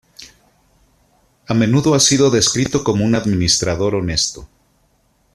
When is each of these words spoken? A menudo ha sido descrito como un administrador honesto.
A 1.47 1.53
menudo 1.53 1.93
ha 1.93 1.99
sido 1.99 2.31
descrito 2.31 2.83
como 2.83 3.05
un 3.05 3.13
administrador 3.13 3.93
honesto. 3.93 4.49